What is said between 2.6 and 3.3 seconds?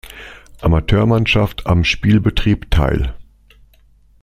teil.